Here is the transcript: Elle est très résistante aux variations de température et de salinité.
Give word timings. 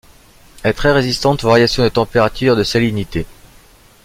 Elle 0.63 0.71
est 0.71 0.73
très 0.73 0.91
résistante 0.93 1.43
aux 1.43 1.47
variations 1.49 1.83
de 1.83 1.89
température 1.89 2.53
et 2.53 2.57
de 2.57 2.63
salinité. 2.63 3.27